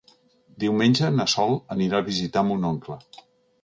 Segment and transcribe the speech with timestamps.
[0.63, 3.03] Diumenge na Sol anirà a visitar mon oncle.